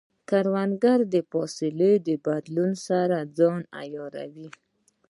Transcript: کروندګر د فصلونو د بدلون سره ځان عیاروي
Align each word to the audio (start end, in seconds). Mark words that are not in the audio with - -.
کروندګر 0.29 0.99
د 1.13 1.15
فصلونو 1.31 1.89
د 2.07 2.09
بدلون 2.25 2.71
سره 2.87 3.17
ځان 3.37 3.61
عیاروي 3.79 4.49